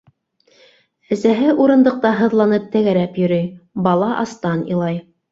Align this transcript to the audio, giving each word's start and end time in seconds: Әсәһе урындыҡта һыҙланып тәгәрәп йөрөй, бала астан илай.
Әсәһе 1.15 1.51
урындыҡта 1.65 2.13
һыҙланып 2.21 2.65
тәгәрәп 2.75 3.19
йөрөй, 3.25 3.43
бала 3.89 4.09
астан 4.23 4.65
илай. 4.73 4.99